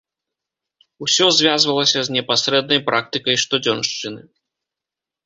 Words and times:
Усё 1.07 1.25
звязвалася 1.39 1.99
з 2.07 2.15
непасрэднай 2.15 2.79
практыкай 2.87 3.35
штодзёншчыны. 3.43 4.21